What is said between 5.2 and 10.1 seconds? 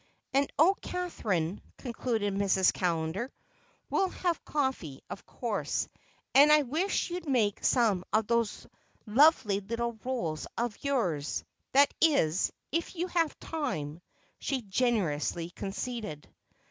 course; and I wish you'd make some of those lovely little